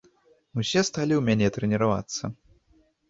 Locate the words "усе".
0.61-0.81